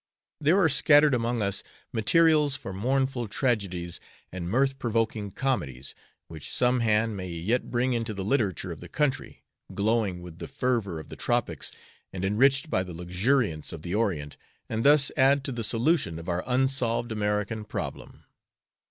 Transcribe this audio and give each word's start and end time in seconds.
There 0.39 0.57
are 0.59 0.67
scattered 0.67 1.13
among 1.13 1.43
us 1.43 1.61
materials 1.93 2.55
for 2.55 2.73
mournful 2.73 3.27
tragedies 3.27 3.99
and 4.31 4.49
mirth 4.49 4.79
provoking 4.79 5.29
comedies, 5.29 5.93
which 6.27 6.49
some 6.51 6.79
hand 6.79 7.15
may 7.15 7.29
yet 7.29 7.69
bring 7.69 7.93
into 7.93 8.15
the 8.15 8.23
literature 8.25 8.71
of 8.71 8.79
the 8.79 8.89
country, 8.89 9.43
glowing 9.75 10.23
with 10.23 10.39
the 10.39 10.47
fervor 10.47 10.99
of 10.99 11.09
the 11.09 11.15
tropics 11.15 11.71
and 12.11 12.25
enriched 12.25 12.67
by 12.67 12.81
the 12.81 12.95
luxuriance 12.95 13.71
of 13.71 13.83
the 13.83 13.93
Orient, 13.93 14.37
and 14.67 14.83
thus 14.83 15.11
add 15.15 15.43
to 15.43 15.51
the 15.51 15.63
solution 15.63 16.17
of 16.17 16.27
our 16.27 16.43
unsolved 16.47 17.11
American 17.11 17.63
problem. 17.63 18.23